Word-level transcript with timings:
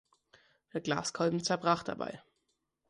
Der 0.73 0.81
Glaskolben 0.81 1.43
zerbrach 1.43 1.83
dabei. 1.83 2.23